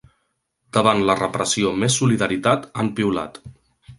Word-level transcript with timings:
Davant 0.77 1.01
la 1.09 1.15
repressió 1.19 1.75
més 1.83 1.99
solidaritat, 2.01 2.67
han 2.85 2.93
piulat. 3.01 3.41